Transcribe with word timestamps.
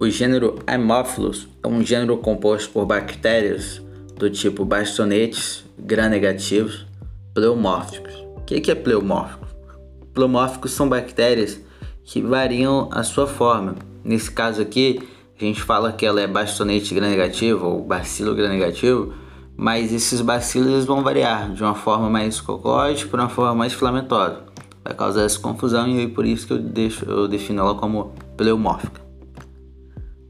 O 0.00 0.08
gênero 0.08 0.60
Haemophilus 0.64 1.48
é 1.60 1.66
um 1.66 1.84
gênero 1.84 2.16
composto 2.18 2.70
por 2.70 2.86
bactérias 2.86 3.82
do 4.14 4.30
tipo 4.30 4.64
bastonetes 4.64 5.64
gram-negativos 5.76 6.86
pleomórficos. 7.34 8.14
O 8.36 8.40
que 8.42 8.70
é 8.70 8.76
pleomórfico? 8.76 9.44
Pleomórficos 10.14 10.70
são 10.70 10.88
bactérias 10.88 11.60
que 12.04 12.22
variam 12.22 12.88
a 12.92 13.02
sua 13.02 13.26
forma. 13.26 13.74
Nesse 14.04 14.30
caso 14.30 14.62
aqui, 14.62 15.00
a 15.36 15.44
gente 15.44 15.60
fala 15.60 15.90
que 15.90 16.06
ela 16.06 16.20
é 16.20 16.28
bastonete 16.28 16.94
gram-negativo 16.94 17.66
ou 17.66 17.82
bacilo 17.82 18.36
gram-negativo, 18.36 19.12
mas 19.56 19.92
esses 19.92 20.20
bacilos 20.20 20.84
vão 20.84 21.02
variar 21.02 21.52
de 21.52 21.64
uma 21.64 21.74
forma 21.74 22.08
mais 22.08 22.40
cocóide 22.40 23.04
para 23.04 23.22
uma 23.22 23.28
forma 23.28 23.52
mais 23.56 23.72
filamentosa. 23.72 24.44
Vai 24.84 24.94
causar 24.94 25.24
essa 25.24 25.40
confusão 25.40 25.88
e 25.88 26.04
é 26.04 26.08
por 26.08 26.24
isso 26.24 26.46
que 26.46 26.52
eu, 26.52 26.58
deixo, 26.60 27.04
eu 27.04 27.26
defino 27.26 27.62
ela 27.62 27.74
como 27.74 28.12
pleomórfica. 28.36 29.07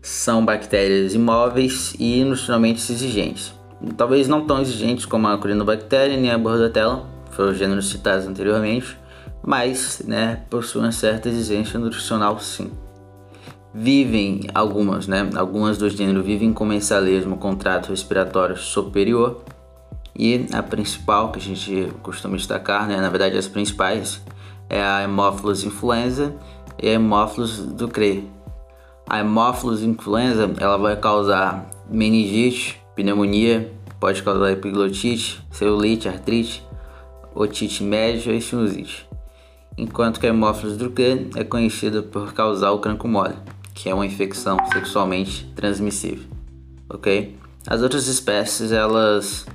São 0.08 0.42
bactérias 0.42 1.12
imóveis 1.12 1.94
e 1.98 2.24
nutricionalmente 2.24 2.80
exigentes. 2.90 3.52
Talvez 3.94 4.26
não 4.26 4.46
tão 4.46 4.58
exigentes 4.58 5.04
como 5.04 5.28
a 5.28 5.36
corinobactéria 5.36 6.16
nem 6.16 6.30
a 6.30 6.38
bordetella, 6.38 7.04
foram 7.30 7.50
os 7.50 7.58
gêneros 7.58 7.90
citados 7.90 8.26
anteriormente, 8.26 8.96
mas 9.42 10.02
né, 10.06 10.44
possuem 10.48 10.86
uma 10.86 10.92
certa 10.92 11.28
exigência 11.28 11.78
nutricional 11.78 12.40
sim. 12.40 12.70
Vivem 13.74 14.48
algumas, 14.54 15.06
né? 15.06 15.28
Algumas 15.36 15.76
do 15.76 15.90
gênero 15.90 16.22
vivem 16.22 16.54
com 16.54 16.64
mensalismo 16.64 17.36
com 17.36 17.54
trato 17.54 17.90
respiratório 17.90 18.56
superior 18.56 19.44
e 20.18 20.46
a 20.54 20.62
principal 20.62 21.30
que 21.30 21.38
a 21.38 21.42
gente 21.42 21.92
costuma 22.02 22.34
destacar, 22.34 22.88
né? 22.88 22.96
Na 22.96 23.10
verdade 23.10 23.36
as 23.36 23.46
principais 23.46 24.22
é 24.70 24.82
a 24.82 25.00
Haemophilus 25.00 25.64
influenza 25.64 26.34
e 26.82 26.88
a 26.88 26.92
Haemophilus 26.92 27.58
ducreyi. 27.58 28.37
A 29.08 29.16
Haemophilus 29.16 29.82
influenza 29.82 30.50
ela 30.58 30.76
vai 30.76 30.96
causar 30.96 31.70
meningite, 31.90 32.80
pneumonia, 32.94 33.72
pode 33.98 34.22
causar 34.22 34.52
epiglotite, 34.52 35.42
celulite, 35.50 36.08
artrite, 36.08 36.62
otite 37.34 37.82
média 37.82 38.32
e 38.32 38.40
sinusite 38.40 39.08
enquanto 39.78 40.18
que 40.18 40.26
a 40.26 40.30
Haemophilus 40.30 40.76
ducreyi 40.76 41.30
é 41.36 41.44
conhecida 41.44 42.02
por 42.02 42.32
causar 42.34 42.72
o 42.72 42.80
cancro 42.80 43.08
mole, 43.08 43.36
que 43.72 43.88
é 43.88 43.94
uma 43.94 44.04
infecção 44.04 44.58
sexualmente 44.72 45.46
transmissível, 45.54 46.24
ok? 46.90 47.36
As 47.66 47.80
outras 47.80 48.08
espécies 48.08 48.72
elas 48.72 49.46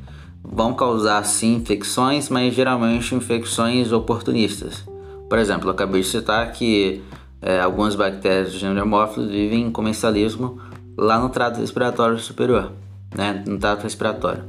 vão 0.41 0.73
causar 0.73 1.23
sim 1.25 1.55
infecções, 1.55 2.29
mas 2.29 2.53
geralmente 2.53 3.13
infecções 3.13 3.91
oportunistas. 3.91 4.85
Por 5.29 5.37
exemplo, 5.37 5.67
eu 5.67 5.73
acabei 5.73 6.01
de 6.01 6.07
citar 6.07 6.51
que 6.53 7.01
é, 7.43 7.59
algumas 7.59 7.93
bactérias 7.93 8.53
do 8.53 8.57
gênero 8.57 8.79
Haemophilus 8.79 9.29
vivem 9.29 9.67
em 9.67 9.71
comensalismo 9.71 10.59
lá 10.97 11.19
no 11.19 11.29
trato 11.29 11.59
respiratório 11.59 12.17
superior, 12.17 12.71
né? 13.15 13.43
No 13.45 13.59
trato 13.59 13.83
respiratório 13.83 14.43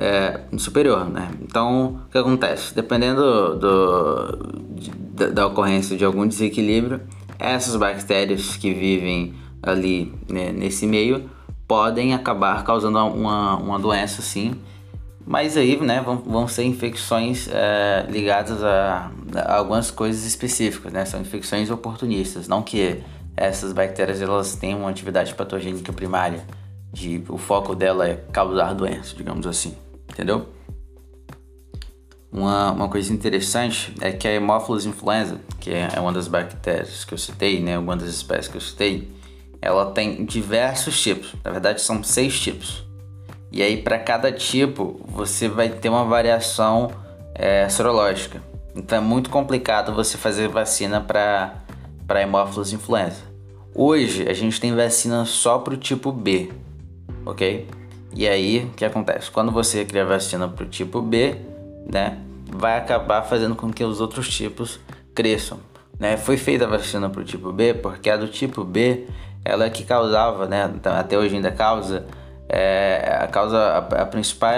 é, 0.00 0.40
superior, 0.56 1.08
né? 1.10 1.30
Então, 1.42 2.00
o 2.06 2.10
que 2.10 2.16
acontece? 2.16 2.74
Dependendo 2.74 3.54
do, 3.58 4.38
de, 4.74 5.26
da, 5.30 5.46
ocorrência 5.46 5.94
de 5.94 6.04
algum 6.04 6.26
desequilíbrio, 6.26 7.02
essas 7.38 7.76
bactérias 7.76 8.56
que 8.56 8.72
vivem 8.72 9.34
ali 9.62 10.14
né, 10.26 10.52
nesse 10.52 10.86
meio 10.86 11.28
podem 11.68 12.14
acabar 12.14 12.64
causando 12.64 12.98
uma, 12.98 13.56
uma 13.56 13.78
doença, 13.78 14.22
sim. 14.22 14.54
Mas 15.26 15.56
aí, 15.56 15.78
né, 15.80 16.00
vão, 16.00 16.16
vão 16.16 16.48
ser 16.48 16.64
infecções 16.64 17.48
é, 17.52 18.06
ligadas 18.08 18.62
a, 18.64 19.12
a, 19.34 19.56
algumas 19.56 19.90
coisas 19.90 20.24
específicas, 20.24 20.92
né? 20.92 21.04
São 21.04 21.20
infecções 21.20 21.70
oportunistas, 21.70 22.48
não 22.48 22.62
que 22.62 23.02
essas 23.36 23.72
bactérias 23.72 24.20
elas 24.20 24.56
tenham 24.56 24.80
uma 24.80 24.90
atividade 24.90 25.34
patogênica 25.34 25.92
primária, 25.92 26.44
de, 26.92 27.22
o 27.28 27.38
foco 27.38 27.74
dela 27.74 28.08
é 28.08 28.16
causar 28.32 28.74
doença, 28.74 29.14
digamos 29.14 29.46
assim 29.46 29.76
entendeu? 30.20 30.48
Uma, 32.32 32.70
uma 32.72 32.88
coisa 32.88 33.12
interessante 33.12 33.92
é 34.00 34.12
que 34.12 34.28
a 34.28 34.30
Haemophilus 34.30 34.86
influenza, 34.86 35.40
que 35.58 35.70
é 35.70 35.98
uma 35.98 36.12
das 36.12 36.28
bactérias 36.28 37.04
que 37.04 37.14
eu 37.14 37.18
citei, 37.18 37.60
né, 37.60 37.76
uma 37.78 37.96
das 37.96 38.08
espécies 38.08 38.48
que 38.48 38.56
eu 38.56 38.60
citei, 38.60 39.10
ela 39.60 39.90
tem 39.90 40.24
diversos 40.24 41.00
tipos. 41.02 41.34
Na 41.44 41.50
verdade, 41.50 41.80
são 41.80 42.02
seis 42.04 42.38
tipos. 42.38 42.84
E 43.52 43.62
aí, 43.62 43.76
para 43.76 43.98
cada 43.98 44.30
tipo, 44.30 45.00
você 45.08 45.48
vai 45.48 45.68
ter 45.68 45.88
uma 45.88 46.04
variação 46.04 46.90
é, 47.34 47.68
sorológica. 47.68 48.40
Então, 48.76 48.98
é 48.98 49.00
muito 49.00 49.28
complicado 49.30 49.92
você 49.92 50.16
fazer 50.16 50.48
vacina 50.48 51.00
para 51.00 51.64
Haemophilus 52.08 52.72
influenza. 52.72 53.22
Hoje, 53.74 54.28
a 54.28 54.32
gente 54.32 54.60
tem 54.60 54.74
vacina 54.74 55.24
só 55.24 55.58
para 55.58 55.74
o 55.74 55.76
tipo 55.76 56.12
B, 56.12 56.50
ok? 57.26 57.66
E 58.14 58.28
aí, 58.28 58.64
o 58.64 58.70
que 58.76 58.84
acontece? 58.84 59.30
Quando 59.30 59.52
você 59.52 59.84
cria 59.84 60.04
vacina 60.04 60.48
para 60.48 60.64
o 60.64 60.68
tipo 60.68 61.00
B, 61.00 61.36
né, 61.92 62.18
vai 62.52 62.78
acabar 62.78 63.22
fazendo 63.22 63.54
com 63.54 63.72
que 63.72 63.84
os 63.84 64.00
outros 64.00 64.28
tipos 64.28 64.80
cresçam. 65.14 65.58
Né? 65.98 66.16
Foi 66.16 66.36
feita 66.36 66.64
a 66.64 66.68
vacina 66.68 67.08
para 67.08 67.20
o 67.20 67.24
tipo 67.24 67.52
B 67.52 67.74
porque 67.74 68.10
a 68.10 68.16
do 68.16 68.26
tipo 68.26 68.64
B, 68.64 69.06
ela 69.44 69.66
é 69.66 69.70
que 69.70 69.84
causava, 69.84 70.46
né, 70.46 70.70
até 70.84 71.18
hoje 71.18 71.36
ainda 71.36 71.52
causa, 71.52 72.06
é, 72.52 73.18
a 73.22 73.28
causa 73.28 73.56
a, 73.56 73.78
a, 74.02 74.06
principal, 74.06 74.50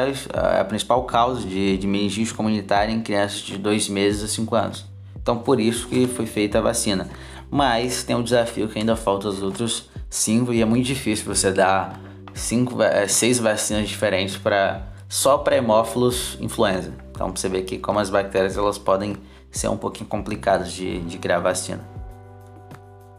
a 0.61 0.65
principal 0.65 1.05
causa 1.05 1.47
de, 1.47 1.77
de 1.77 1.87
meningite 1.87 2.33
comunitária 2.33 2.93
em 2.93 3.03
crianças 3.03 3.41
de 3.41 3.59
2 3.59 3.89
meses 3.91 4.25
a 4.25 4.29
5 4.29 4.55
anos. 4.55 4.87
Então, 5.21 5.39
por 5.39 5.61
isso 5.61 5.87
que 5.87 6.07
foi 6.07 6.27
feita 6.27 6.59
a 6.59 6.63
vacina. 6.63 7.09
Mas 7.51 8.03
tem 8.03 8.17
um 8.17 8.23
desafio 8.23 8.67
que 8.69 8.79
ainda 8.79 8.97
falta 8.97 9.29
os 9.29 9.43
outros 9.43 9.91
5 10.09 10.53
e 10.55 10.63
é 10.63 10.65
muito 10.65 10.87
difícil 10.87 11.27
você 11.27 11.53
dar 11.53 12.01
cinco, 12.35 12.83
é, 12.83 13.07
seis 13.07 13.39
vacinas 13.39 13.89
diferentes 13.89 14.37
para 14.37 14.83
só 15.09 15.39
para 15.39 15.57
hemófilos 15.57 16.39
influenza. 16.41 16.93
Então 17.11 17.31
você 17.35 17.49
vê 17.49 17.63
que 17.63 17.79
como 17.79 17.99
as 17.99 18.09
bactérias 18.09 18.57
elas 18.57 18.79
podem 18.79 19.17
ser 19.51 19.69
um 19.69 19.77
pouquinho 19.77 20.09
complicadas 20.09 20.73
de, 20.73 21.01
de 21.01 21.19
criar 21.19 21.39
vacina. 21.39 21.87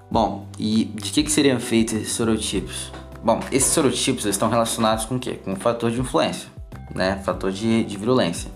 Bom, 0.09 0.47
e 0.57 0.85
de 0.85 1.11
que, 1.11 1.23
que 1.23 1.31
seriam 1.31 1.59
feitos 1.59 1.93
esses 1.93 2.13
sorotipos? 2.13 2.91
Bom, 3.23 3.39
esses 3.51 3.71
sorotipos 3.71 4.25
estão 4.25 4.49
relacionados 4.49 5.05
com 5.05 5.15
o 5.15 5.19
quê? 5.19 5.39
Com 5.43 5.53
o 5.53 5.55
fator 5.55 5.89
de 5.89 5.99
influência, 6.01 6.49
né? 6.93 7.21
Fator 7.23 7.51
de, 7.51 7.85
de 7.85 7.97
virulência. 7.97 8.51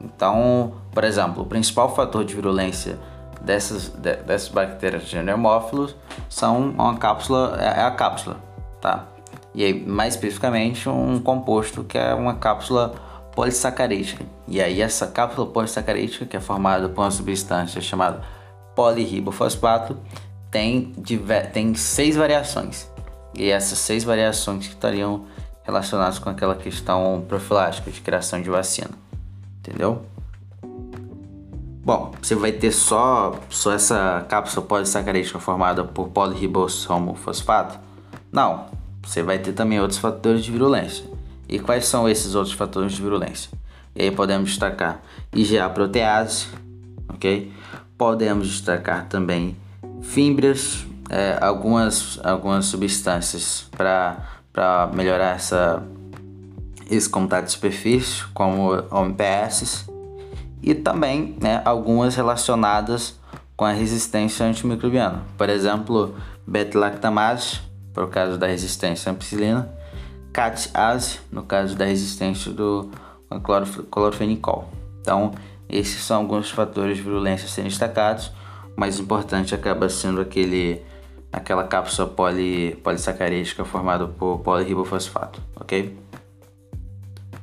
Então, 0.00 0.74
por 0.90 1.04
exemplo, 1.04 1.42
o 1.42 1.46
principal 1.46 1.94
fator 1.94 2.24
de 2.24 2.34
virulência 2.34 2.98
dessas, 3.42 3.88
de, 3.88 4.16
dessas 4.16 4.48
bactérias 4.48 5.04
de 5.04 5.16
hemófilos 5.18 5.94
são 6.30 6.70
uma 6.70 6.96
cápsula, 6.96 7.58
é, 7.60 7.80
é 7.80 7.82
a 7.82 7.90
cápsula, 7.90 8.36
tá? 8.80 9.06
e 9.54 9.62
aí, 9.62 9.86
mais 9.86 10.14
especificamente 10.14 10.88
um 10.88 11.20
composto 11.20 11.84
que 11.84 11.96
é 11.96 12.12
uma 12.12 12.34
cápsula 12.34 12.94
polissacarídica. 13.34 14.24
E 14.48 14.60
aí 14.60 14.80
essa 14.80 15.06
cápsula 15.06 15.46
polissacarídica, 15.46 16.26
que 16.26 16.36
é 16.36 16.40
formada 16.40 16.88
por 16.88 17.02
uma 17.02 17.10
substância 17.10 17.80
chamada 17.80 18.22
polirribofosfato, 18.74 19.96
tem, 20.50 20.92
tem 21.52 21.74
seis 21.74 22.16
variações. 22.16 22.93
E 23.36 23.50
essas 23.50 23.78
seis 23.78 24.04
variações 24.04 24.66
que 24.66 24.74
estariam 24.74 25.24
relacionadas 25.64 26.18
com 26.18 26.28
aquela 26.28 26.54
questão 26.54 27.24
profilática 27.26 27.90
de 27.90 28.00
criação 28.00 28.40
de 28.40 28.50
vacina. 28.50 28.90
Entendeu? 29.58 30.04
Bom, 31.84 32.12
você 32.20 32.34
vai 32.34 32.52
ter 32.52 32.72
só, 32.72 33.38
só 33.50 33.72
essa 33.72 34.24
cápsula 34.28 34.64
polissacarídica 34.66 35.38
formada 35.38 35.84
por 35.84 36.08
polirribosomofosfato? 36.08 37.78
Não, 38.32 38.66
você 39.02 39.22
vai 39.22 39.38
ter 39.38 39.52
também 39.52 39.80
outros 39.80 39.98
fatores 39.98 40.44
de 40.44 40.50
virulência. 40.50 41.04
E 41.48 41.58
quais 41.58 41.84
são 41.86 42.08
esses 42.08 42.34
outros 42.34 42.54
fatores 42.54 42.92
de 42.92 43.02
virulência? 43.02 43.50
E 43.94 44.02
aí 44.02 44.10
podemos 44.10 44.50
destacar 44.50 45.02
IgA 45.32 45.68
protease, 45.68 46.46
ok? 47.08 47.52
Podemos 47.98 48.48
destacar 48.48 49.06
também 49.06 49.56
fibras, 50.02 50.86
é, 51.14 51.38
algumas, 51.40 52.18
algumas 52.24 52.66
substâncias 52.66 53.68
para 53.70 54.90
melhorar 54.92 55.36
essa, 55.36 55.80
esse 56.90 57.08
contato 57.08 57.44
de 57.44 57.52
superfície, 57.52 58.24
como 58.34 58.72
OMPS, 58.90 59.86
e 60.60 60.74
também 60.74 61.36
né, 61.40 61.62
algumas 61.64 62.16
relacionadas 62.16 63.14
com 63.56 63.64
a 63.64 63.70
resistência 63.70 64.44
antimicrobiana. 64.44 65.22
Por 65.38 65.48
exemplo, 65.48 66.16
beta-lactamase, 66.44 67.60
por 67.92 68.10
causa 68.10 68.36
da 68.36 68.48
resistência 68.48 69.08
à 69.08 69.12
ampicilina, 69.12 69.70
catase, 70.32 71.20
no 71.30 71.44
caso 71.44 71.76
da 71.76 71.84
resistência 71.84 72.50
do 72.50 72.90
clorofenicol. 73.88 74.68
Então, 75.00 75.32
esses 75.68 76.02
são 76.02 76.22
alguns 76.22 76.50
fatores 76.50 76.96
de 76.96 77.04
virulência 77.04 77.46
a 77.46 77.48
serem 77.48 77.70
destacados. 77.70 78.32
O 78.76 78.80
mais 78.80 78.98
importante 78.98 79.54
acaba 79.54 79.88
sendo 79.88 80.20
aquele, 80.20 80.82
aquela 81.34 81.64
cápsula 81.64 82.08
poli, 82.08 82.76
polissacarídica 82.82 83.64
formada 83.64 84.06
por 84.06 84.38
polirribofosfato, 84.38 85.40
ok? 85.56 85.96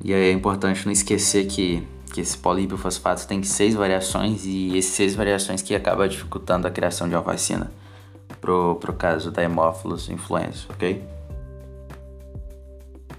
E 0.03 0.13
aí 0.13 0.29
é 0.29 0.31
importante 0.31 0.85
não 0.85 0.91
esquecer 0.91 1.45
que, 1.45 1.87
que 2.13 2.21
esse 2.21 2.37
polirribofosfato 2.37 3.27
tem 3.27 3.43
seis 3.43 3.75
variações 3.75 4.45
e 4.45 4.77
essas 4.77 4.91
seis 4.91 5.13
variações 5.13 5.61
que 5.61 5.75
acabam 5.75 6.07
dificultando 6.07 6.67
a 6.67 6.71
criação 6.71 7.07
de 7.07 7.15
uma 7.15 7.21
vacina 7.21 7.71
pro, 8.39 8.75
pro 8.75 8.93
caso 8.93 9.29
da 9.29 9.41
Haemophilus 9.41 10.09
influenza, 10.09 10.65
ok? 10.69 11.03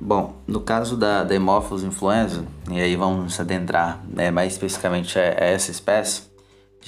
Bom, 0.00 0.34
no 0.48 0.60
caso 0.60 0.96
da, 0.96 1.22
da 1.22 1.36
influenza, 1.36 2.44
e 2.68 2.80
aí 2.80 2.96
vamos 2.96 3.38
adentrar 3.38 4.02
né, 4.08 4.32
mais 4.32 4.54
especificamente 4.54 5.16
a, 5.16 5.22
a, 5.22 5.44
essa 5.44 5.70
espécie, 5.70 6.22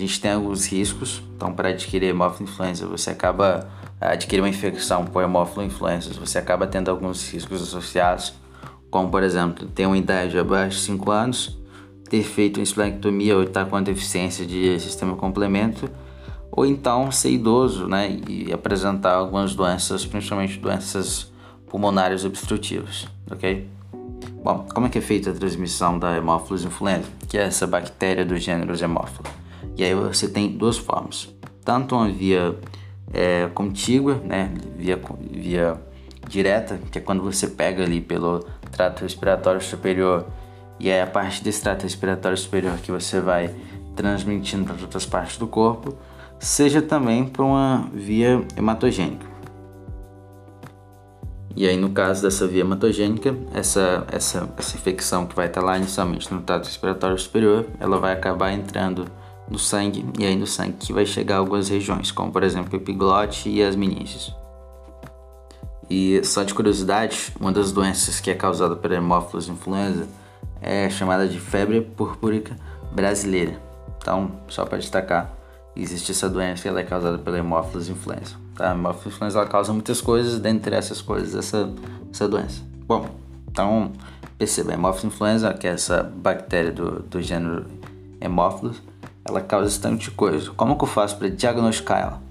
a 0.03 0.07
gente 0.07 0.21
tem 0.21 0.33
alguns 0.33 0.67
riscos. 0.67 1.23
Então, 1.37 1.53
para 1.53 1.71
adquirir 1.71 2.07
Haemophilus 2.09 2.51
influenza, 2.51 2.87
você 2.87 3.11
acaba 3.11 3.69
adquirir 4.01 4.43
uma 4.43 4.49
infecção 4.49 5.05
por 5.05 5.23
Haemophilus 5.23 5.67
influenza, 5.67 6.13
você 6.13 6.39
acaba 6.39 6.67
tendo 6.67 6.91
alguns 6.91 7.29
riscos 7.31 7.63
associados, 7.63 8.35
como 8.91 9.09
por 9.11 9.23
exemplo, 9.23 9.67
ter 9.69 9.87
uma 9.87 9.97
idade 9.97 10.39
abaixo 10.39 10.79
de 10.79 10.85
5 10.85 11.11
anos, 11.11 11.59
ter 12.09 12.23
feito 12.23 12.59
uma 12.59 12.63
esplenectomia 12.63 13.37
ou 13.37 13.43
estar 13.43 13.65
com 13.65 13.83
deficiência 13.83 14.45
de 14.45 14.79
sistema 14.79 15.17
complemento, 15.17 15.89
ou 16.51 16.67
então 16.67 17.11
ser 17.11 17.31
idoso 17.31 17.89
né, 17.89 18.21
e 18.29 18.53
apresentar 18.53 19.15
algumas 19.15 19.55
doenças, 19.55 20.05
principalmente 20.05 20.59
doenças 20.59 21.33
pulmonares 21.67 22.25
obstrutivas, 22.25 23.09
ok? 23.31 23.69
Bom, 24.45 24.67
como 24.73 24.87
é 24.87 24.91
que 24.91 24.99
é 24.99 25.01
feita 25.01 25.31
a 25.31 25.33
transmissão 25.33 25.99
da 25.99 26.11
Haemophilus 26.11 26.65
influenza, 26.65 27.09
que 27.29 27.39
é 27.39 27.43
essa 27.43 27.67
bactéria 27.67 28.25
do 28.25 28.37
gênero 28.37 28.75
Haemophilus? 28.75 29.44
E 29.77 29.85
aí 29.85 29.95
você 29.95 30.29
tem 30.29 30.57
duas 30.57 30.79
formas, 30.79 31.29
tanto 31.65 31.95
uma 31.95 32.09
via 32.09 32.57
é, 33.13 33.49
contígua, 33.55 34.15
né, 34.25 34.53
via, 34.77 35.01
via 35.31 35.81
direta, 36.29 36.79
que 36.91 36.99
é 36.99 37.01
quando 37.01 37.23
você 37.23 37.49
pega 37.49 37.83
ali 37.83 38.01
pelo 38.01 38.45
trato 38.71 39.03
respiratório 39.03 39.61
superior 39.61 40.27
e 40.79 40.89
é 40.89 41.03
a 41.03 41.07
parte 41.07 41.43
desse 41.43 41.63
trato 41.63 41.83
respiratório 41.83 42.37
superior 42.37 42.77
que 42.79 42.91
você 42.91 43.21
vai 43.21 43.55
transmitindo 43.95 44.65
para 44.65 44.83
outras 44.83 45.07
partes 45.07 45.37
do 45.37 45.47
corpo, 45.47 45.97
seja 46.39 46.83
também 46.83 47.27
por 47.27 47.45
uma 47.45 47.89
via 47.93 48.45
hematogênica. 48.57 49.35
E 51.57 51.69
aí, 51.69 51.77
no 51.77 51.91
caso 51.91 52.23
dessa 52.23 52.49
via 52.49 52.63
hematogênica, 52.63 53.37
essa, 53.53 54.05
essa, 54.11 54.49
essa 54.59 54.77
infecção 54.77 55.25
que 55.25 55.37
vai 55.37 55.47
estar 55.47 55.63
lá 55.63 55.79
inicialmente 55.79 56.33
no 56.35 56.43
trato 56.43 56.65
respiratório 56.65 57.17
superior, 57.17 57.67
ela 57.79 57.99
vai 57.99 58.13
acabar 58.13 58.53
entrando 58.53 59.07
no 59.49 59.59
sangue, 59.59 60.05
e 60.19 60.25
aí 60.25 60.37
no 60.37 60.47
sangue 60.47 60.75
que 60.79 60.93
vai 60.93 61.05
chegar 61.05 61.37
a 61.37 61.39
algumas 61.39 61.69
regiões, 61.69 62.11
como 62.11 62.33
por 62.33 62.43
exemplo 62.43 62.73
o 62.73 62.77
epiglote 62.77 63.49
e 63.49 63.63
as 63.63 63.77
meninges. 63.77 64.33
E 65.89 66.25
só 66.25 66.43
de 66.43 66.55
curiosidade, 66.55 67.33
uma 67.39 67.53
das 67.53 67.71
doenças 67.71 68.21
que 68.21 68.31
é 68.31 68.35
causada 68.35 68.75
pela 68.75 68.95
Haemophilus 68.95 69.49
influenza 69.49 70.09
é 70.61 70.89
chamada 70.89 71.29
de 71.29 71.39
febre 71.39 71.81
purpúrica 71.83 72.57
brasileira. 72.91 73.61
Então, 73.99 74.31
só 74.49 74.65
para 74.65 74.79
destacar, 74.79 75.33
existe 75.77 76.11
essa 76.13 76.29
doença 76.29 76.67
e 76.67 76.71
ela 76.71 76.81
é 76.81 76.85
causada 76.85 77.19
pela 77.19 77.37
Haemophilus 77.37 77.89
influenza. 77.89 78.37
Tá? 78.55 78.69
A 78.69 78.71
Haemophilus 78.71 79.15
influenza 79.15 79.39
ela 79.39 79.49
causa 79.49 79.73
muitas 79.73 80.01
coisas, 80.01 80.39
dentre 80.39 80.75
essas 80.75 81.03
coisas, 81.03 81.35
essa, 81.35 81.71
essa 82.11 82.27
doença. 82.27 82.63
Bom, 82.87 83.07
então 83.51 83.93
perceba, 84.39 84.71
a 84.71 84.75
Haemophilus 84.75 85.15
influenza, 85.15 85.53
que 85.53 85.67
é 85.67 85.71
essa 85.71 86.03
bactéria 86.03 86.73
do, 86.73 87.01
do 87.03 87.21
gênero 87.21 87.67
Haemophilus, 88.21 88.83
ela 89.25 89.41
causa 89.41 89.95
de 89.97 90.11
coisa. 90.11 90.51
Como 90.51 90.77
que 90.77 90.85
eu 90.85 90.89
faço 90.89 91.17
para 91.17 91.29
diagnosticar 91.29 92.01
ela? 92.01 92.23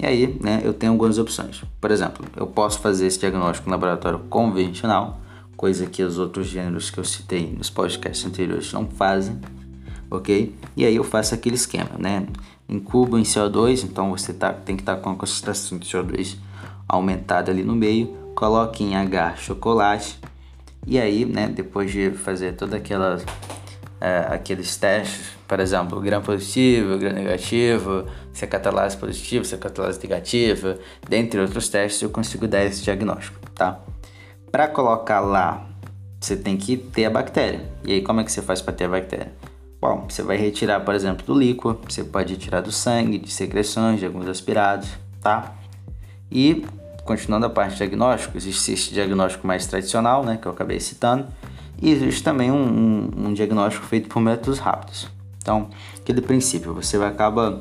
E 0.00 0.06
aí, 0.06 0.38
né, 0.42 0.60
eu 0.64 0.74
tenho 0.74 0.92
algumas 0.92 1.18
opções. 1.18 1.62
Por 1.80 1.90
exemplo, 1.90 2.24
eu 2.36 2.46
posso 2.46 2.80
fazer 2.80 3.06
esse 3.06 3.18
diagnóstico 3.18 3.68
no 3.68 3.72
laboratório 3.72 4.18
convencional, 4.28 5.20
coisa 5.56 5.86
que 5.86 6.02
os 6.02 6.18
outros 6.18 6.48
gêneros 6.48 6.90
que 6.90 6.98
eu 6.98 7.04
citei 7.04 7.54
nos 7.56 7.70
podcasts 7.70 8.26
anteriores 8.26 8.72
não 8.72 8.86
fazem, 8.86 9.40
ok? 10.10 10.54
E 10.76 10.84
aí 10.84 10.96
eu 10.96 11.04
faço 11.04 11.34
aquele 11.34 11.54
esquema, 11.54 11.90
né? 11.98 12.26
Incubo 12.68 13.16
em 13.16 13.22
CO2, 13.22 13.84
então 13.84 14.10
você 14.10 14.32
tá, 14.32 14.52
tem 14.52 14.74
que 14.74 14.82
estar 14.82 14.96
tá 14.96 15.00
com 15.00 15.10
a 15.10 15.14
concentração 15.14 15.78
de 15.78 15.86
CO2 15.86 16.36
aumentada 16.88 17.52
ali 17.52 17.62
no 17.62 17.74
meio, 17.74 18.08
coloque 18.34 18.82
em 18.82 18.96
H 18.96 19.36
chocolate, 19.36 20.18
e 20.86 20.98
aí, 20.98 21.24
né, 21.24 21.48
depois 21.48 21.90
de 21.90 22.10
fazer 22.10 22.56
toda 22.56 22.76
aquela 22.76 23.18
é, 24.04 24.34
aqueles 24.34 24.76
testes, 24.76 25.30
por 25.48 25.58
exemplo, 25.58 25.98
gram 25.98 26.20
positivo, 26.20 26.98
gram 26.98 27.14
negativo, 27.14 28.04
se 28.34 28.44
é 28.44 28.46
catalase 28.46 28.98
positivo, 28.98 29.46
se 29.46 29.54
é 29.54 29.58
catalase 29.58 29.98
negativa, 30.02 30.78
dentre 31.08 31.40
outros 31.40 31.70
testes, 31.70 32.02
eu 32.02 32.10
consigo 32.10 32.46
dar 32.46 32.62
esse 32.64 32.82
diagnóstico, 32.82 33.38
tá? 33.54 33.80
Para 34.52 34.68
colocar 34.68 35.20
lá, 35.20 35.66
você 36.20 36.36
tem 36.36 36.54
que 36.54 36.76
ter 36.76 37.06
a 37.06 37.10
bactéria. 37.10 37.66
E 37.82 37.94
aí, 37.94 38.02
como 38.02 38.20
é 38.20 38.24
que 38.24 38.30
você 38.30 38.42
faz 38.42 38.60
para 38.60 38.74
ter 38.74 38.84
a 38.84 38.88
bactéria? 38.88 39.32
Bom, 39.80 40.04
você 40.06 40.22
vai 40.22 40.36
retirar, 40.36 40.80
por 40.80 40.94
exemplo, 40.94 41.24
do 41.24 41.32
líquido, 41.32 41.80
você 41.88 42.04
pode 42.04 42.34
retirar 42.34 42.60
do 42.60 42.70
sangue, 42.70 43.16
de 43.16 43.30
secreções, 43.30 44.00
de 44.00 44.06
alguns 44.06 44.28
aspirados, 44.28 44.90
tá? 45.22 45.54
E, 46.30 46.66
continuando 47.06 47.46
a 47.46 47.50
parte 47.50 47.76
diagnóstico, 47.76 48.36
existe 48.36 48.72
esse 48.72 48.92
diagnóstico 48.92 49.46
mais 49.46 49.66
tradicional, 49.66 50.22
né, 50.22 50.38
que 50.40 50.46
eu 50.46 50.52
acabei 50.52 50.78
citando, 50.78 51.26
e 51.80 51.90
existe 51.90 52.22
também 52.22 52.50
um, 52.50 52.56
um, 52.56 53.26
um 53.26 53.34
diagnóstico 53.34 53.86
feito 53.86 54.08
por 54.08 54.20
métodos 54.20 54.58
rápidos. 54.58 55.08
Então, 55.38 55.68
aquele 55.98 56.20
princípio, 56.20 56.72
você 56.72 56.96
vai 56.96 57.08
acabar 57.08 57.60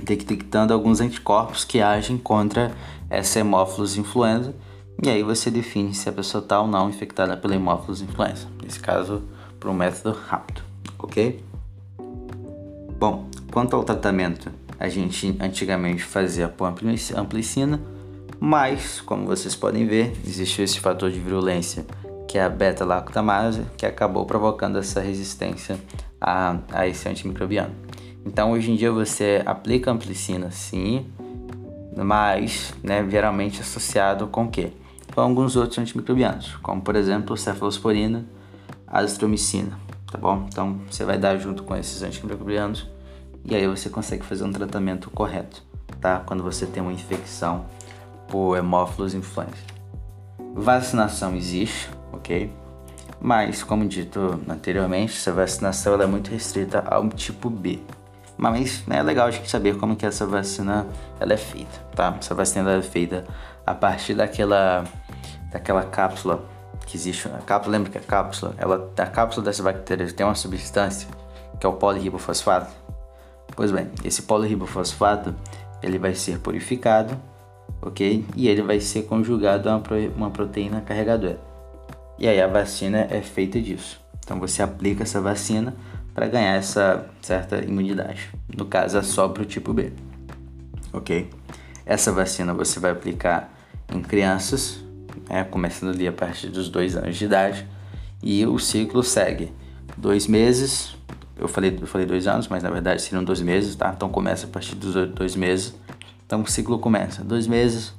detectando 0.00 0.72
alguns 0.72 1.00
anticorpos 1.00 1.64
que 1.64 1.80
agem 1.80 2.16
contra 2.16 2.72
essa 3.08 3.40
hemófilos 3.40 3.96
influenza 3.96 4.54
e 5.02 5.08
aí 5.08 5.22
você 5.22 5.50
define 5.50 5.94
se 5.94 6.08
a 6.08 6.12
pessoa 6.12 6.42
está 6.42 6.60
ou 6.60 6.66
não 6.66 6.88
infectada 6.88 7.36
pela 7.36 7.54
hemófilos 7.54 8.02
influenza. 8.02 8.46
Nesse 8.62 8.78
caso, 8.78 9.22
por 9.58 9.70
um 9.70 9.74
método 9.74 10.16
rápido, 10.28 10.62
ok? 10.98 11.42
Bom, 12.98 13.26
quanto 13.50 13.74
ao 13.74 13.82
tratamento, 13.82 14.52
a 14.78 14.88
gente 14.88 15.36
antigamente 15.40 16.04
fazia 16.04 16.48
por 16.48 16.66
amplicina, 16.66 17.80
mas, 18.38 19.00
como 19.00 19.26
vocês 19.26 19.54
podem 19.54 19.86
ver, 19.86 20.12
existe 20.26 20.62
esse 20.62 20.78
fator 20.80 21.10
de 21.10 21.18
virulência 21.18 21.84
que 22.30 22.38
é 22.38 22.44
a 22.44 22.48
beta-lactamase, 22.48 23.62
que 23.76 23.84
acabou 23.84 24.24
provocando 24.24 24.78
essa 24.78 25.00
resistência 25.00 25.76
a, 26.20 26.58
a 26.72 26.86
esse 26.86 27.08
antimicrobiano. 27.08 27.74
Então, 28.24 28.52
hoje 28.52 28.70
em 28.70 28.76
dia 28.76 28.92
você 28.92 29.42
aplica 29.44 29.90
amplicina 29.90 30.48
sim, 30.52 31.10
mas 31.96 32.72
né, 32.84 33.04
geralmente 33.10 33.60
associado 33.60 34.28
com 34.28 34.44
o 34.44 34.48
quê? 34.48 34.72
Com 35.12 35.22
alguns 35.22 35.56
outros 35.56 35.76
antimicrobianos, 35.80 36.54
como 36.62 36.80
por 36.80 36.94
exemplo 36.94 37.36
cefalosporina, 37.36 38.24
azitromicina, 38.86 39.76
tá 40.08 40.16
bom? 40.16 40.46
Então 40.46 40.82
você 40.88 41.04
vai 41.04 41.18
dar 41.18 41.36
junto 41.36 41.64
com 41.64 41.74
esses 41.74 42.00
antimicrobianos 42.00 42.88
e 43.44 43.56
aí 43.56 43.66
você 43.66 43.90
consegue 43.90 44.24
fazer 44.24 44.44
um 44.44 44.52
tratamento 44.52 45.10
correto, 45.10 45.64
tá? 46.00 46.22
Quando 46.24 46.44
você 46.44 46.64
tem 46.64 46.80
uma 46.80 46.92
infecção 46.92 47.64
por 48.28 48.54
Haemophilus 48.54 49.14
influenza. 49.14 49.80
Vacinação 50.54 51.34
existe, 51.34 51.90
ok? 52.12 52.52
Mas, 53.20 53.62
como 53.62 53.86
dito 53.86 54.40
anteriormente, 54.48 55.12
essa 55.12 55.32
vacinação 55.32 56.00
é 56.00 56.06
muito 56.06 56.30
restrita 56.30 56.82
ao 56.86 57.08
tipo 57.08 57.50
B. 57.50 57.80
Mas 58.36 58.86
né, 58.86 58.98
é 58.98 59.02
legal 59.02 59.26
a 59.26 59.30
gente 59.30 59.50
saber 59.50 59.76
como 59.76 59.94
que 59.94 60.06
essa 60.06 60.24
vacina 60.24 60.86
ela 61.18 61.34
é 61.34 61.36
feita, 61.36 61.78
tá? 61.94 62.16
Essa 62.18 62.34
vacina 62.34 62.72
é 62.72 62.80
feita 62.80 63.26
a 63.66 63.74
partir 63.74 64.14
daquela, 64.14 64.84
daquela 65.52 65.84
cápsula 65.84 66.42
que 66.86 66.96
existe. 66.96 67.28
A 67.28 67.42
cápsula, 67.42 67.76
lembra 67.76 67.92
que 67.92 67.98
a 67.98 68.00
cápsula, 68.00 68.54
ela, 68.56 68.90
a 68.96 69.06
cápsula 69.06 69.44
dessa 69.44 69.62
bactéria 69.62 70.10
tem 70.10 70.24
uma 70.24 70.34
substância 70.34 71.06
que 71.60 71.66
é 71.66 71.68
o 71.68 71.74
polirribofosfato. 71.74 72.70
Pois 73.54 73.70
bem, 73.70 73.90
esse 74.02 74.22
polirribofosfato 74.22 75.34
ele 75.82 75.98
vai 75.98 76.14
ser 76.14 76.38
purificado, 76.38 77.14
ok? 77.82 78.24
E 78.34 78.48
ele 78.48 78.62
vai 78.62 78.80
ser 78.80 79.02
conjugado 79.02 79.68
a 79.68 79.78
uma 80.16 80.30
proteína 80.30 80.80
carregadora. 80.80 81.49
E 82.20 82.28
aí 82.28 82.38
a 82.38 82.46
vacina 82.46 83.06
é 83.10 83.22
feita 83.22 83.58
disso. 83.58 83.98
Então 84.22 84.38
você 84.38 84.62
aplica 84.62 85.04
essa 85.04 85.22
vacina 85.22 85.74
para 86.14 86.28
ganhar 86.28 86.54
essa 86.54 87.06
certa 87.22 87.64
imunidade. 87.64 88.28
No 88.54 88.66
caso 88.66 88.98
é 88.98 89.02
só 89.02 89.26
para 89.26 89.42
o 89.42 89.46
tipo 89.46 89.72
B. 89.72 89.90
Ok? 90.92 91.30
Essa 91.86 92.12
vacina 92.12 92.52
você 92.52 92.78
vai 92.78 92.90
aplicar 92.90 93.50
em 93.90 94.02
crianças, 94.02 94.84
né, 95.30 95.44
começando 95.44 95.94
ali 95.94 96.06
a 96.06 96.12
partir 96.12 96.48
dos 96.48 96.68
dois 96.68 96.94
anos 96.94 97.16
de 97.16 97.24
idade, 97.24 97.66
e 98.22 98.44
o 98.44 98.58
ciclo 98.58 99.02
segue 99.02 99.50
dois 99.96 100.26
meses. 100.26 100.94
Eu 101.38 101.48
falei, 101.48 101.78
eu 101.80 101.86
falei 101.86 102.06
dois 102.06 102.26
anos, 102.26 102.48
mas 102.48 102.62
na 102.62 102.68
verdade 102.68 103.00
seriam 103.00 103.24
dois 103.24 103.40
meses, 103.40 103.74
tá? 103.74 103.94
Então 103.96 104.10
começa 104.10 104.46
a 104.46 104.50
partir 104.50 104.74
dos 104.74 105.08
dois 105.12 105.34
meses. 105.34 105.74
Então 106.26 106.42
o 106.42 106.46
ciclo 106.46 106.78
começa 106.78 107.24
dois 107.24 107.46
meses, 107.46 107.94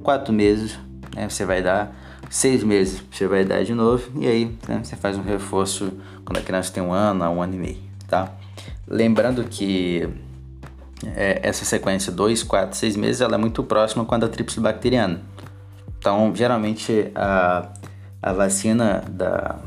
quatro 0.00 0.32
meses, 0.32 0.78
né? 1.12 1.28
Você 1.28 1.44
vai 1.44 1.60
dar 1.60 2.03
seis 2.34 2.64
meses 2.64 3.00
você 3.12 3.28
vai 3.28 3.44
dar 3.44 3.62
de 3.62 3.72
novo 3.72 4.10
e 4.20 4.26
aí 4.26 4.58
né, 4.66 4.80
você 4.82 4.96
faz 4.96 5.16
um 5.16 5.22
reforço 5.22 5.92
quando 6.24 6.38
a 6.38 6.42
criança 6.42 6.72
tem 6.72 6.82
um 6.82 6.92
ano, 6.92 7.24
um 7.26 7.40
ano 7.40 7.54
e 7.54 7.58
meio, 7.58 7.78
tá? 8.08 8.32
Lembrando 8.88 9.44
que 9.44 10.08
é, 11.14 11.38
essa 11.44 11.64
sequência 11.64 12.10
2, 12.10 12.42
4, 12.42 12.76
6 12.76 12.96
meses 12.96 13.20
ela 13.20 13.36
é 13.36 13.38
muito 13.38 13.62
próxima 13.62 14.04
com 14.04 14.16
a 14.16 14.18
da 14.18 14.28
tríplice 14.28 14.58
bacteriana. 14.58 15.22
Então, 15.96 16.34
geralmente 16.34 17.12
a, 17.14 17.68
a 18.20 18.32
vacina 18.32 19.04
da, 19.08 19.60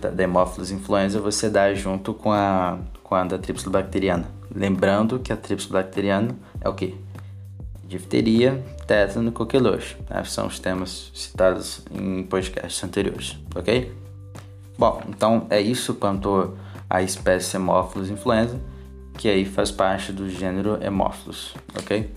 da, 0.00 0.22
Haemophilus 0.22 0.70
influenza 0.70 1.20
você 1.20 1.50
dá 1.50 1.74
junto 1.74 2.14
com 2.14 2.32
a, 2.32 2.78
com 3.02 3.16
a 3.16 3.24
da 3.24 3.36
tríplice 3.36 3.68
bacteriana. 3.68 4.26
Lembrando 4.54 5.18
que 5.18 5.32
a 5.32 5.36
tríplice 5.36 5.72
bacteriana 5.72 6.36
é 6.60 6.68
o 6.68 6.72
que? 6.72 6.94
Difteria, 7.86 8.62
tétano 8.86 9.28
e 9.28 9.32
coqueluche. 9.32 9.96
Né? 10.08 10.22
São 10.24 10.46
os 10.46 10.58
temas 10.58 11.10
citados 11.14 11.82
em 11.90 12.22
podcasts 12.22 12.82
anteriores, 12.82 13.36
ok? 13.54 13.92
Bom, 14.78 15.02
então 15.08 15.46
é 15.48 15.60
isso 15.60 15.94
quanto 15.94 16.56
à 16.88 17.02
espécie 17.02 17.56
Haemophilus 17.56 18.10
influenza, 18.10 18.60
que 19.16 19.28
aí 19.28 19.44
faz 19.44 19.70
parte 19.70 20.12
do 20.12 20.28
gênero 20.28 20.74
Haemophilus, 20.74 21.54
ok? 21.78 22.10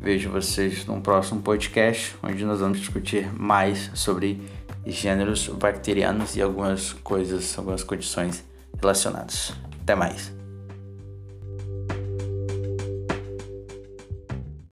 Vejo 0.00 0.30
vocês 0.30 0.86
num 0.86 1.00
próximo 1.00 1.42
podcast, 1.42 2.16
onde 2.22 2.44
nós 2.44 2.60
vamos 2.60 2.78
discutir 2.78 3.30
mais 3.34 3.90
sobre 3.94 4.40
gêneros 4.86 5.48
bacterianos 5.48 6.36
e 6.36 6.42
algumas 6.42 6.92
coisas, 6.92 7.58
algumas 7.58 7.82
condições 7.82 8.42
relacionadas. 8.80 9.52
Até 9.82 9.94
mais! 9.94 10.39